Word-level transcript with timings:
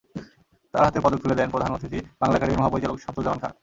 তাঁর 0.73 0.85
হাতে 0.87 0.99
পদক 1.03 1.19
তুলে 1.23 1.35
দেন 1.39 1.49
প্রধান 1.53 1.71
অতিথি 1.75 1.99
বাংলা 2.19 2.35
একাডেমির 2.37 2.59
মহাপরিচালক 2.59 2.97
শামসুজ্জামান 2.99 3.39
খান। 3.41 3.51